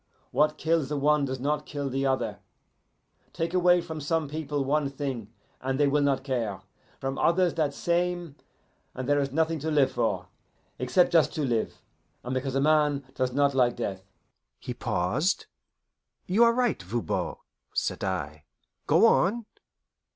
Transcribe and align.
What 0.31 0.57
kills 0.57 0.89
the 0.89 0.97
one 0.97 1.25
does 1.25 1.39
not 1.39 1.67
kill 1.67 1.87
the 1.87 2.07
other. 2.07 2.39
Take 3.33 3.53
away 3.53 3.81
from 3.81 4.01
some 4.01 4.27
people 4.27 4.65
one 4.65 4.89
thing, 4.89 5.31
and 5.61 5.79
they 5.79 5.85
will 5.87 6.01
not 6.01 6.23
care; 6.23 6.61
from 6.99 7.19
others 7.19 7.53
that 7.53 7.71
same, 7.71 8.35
and 8.95 9.07
there 9.07 9.19
is 9.19 9.31
nothing 9.31 9.59
to 9.59 9.69
live 9.69 9.91
for, 9.91 10.25
except 10.79 11.11
just 11.13 11.35
to 11.35 11.43
live, 11.45 11.83
and 12.23 12.33
because 12.33 12.55
a 12.55 12.59
man 12.61 13.05
does 13.13 13.31
not 13.31 13.53
like 13.53 13.75
death." 13.75 14.01
He 14.57 14.73
paused. 14.73 15.45
"You 16.25 16.45
are 16.45 16.53
right, 16.55 16.81
Voban," 16.81 17.35
said 17.75 18.03
I. 18.03 18.45
"Go 18.87 19.05
on." 19.05 19.45